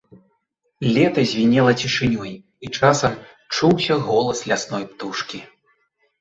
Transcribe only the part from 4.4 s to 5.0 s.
лясной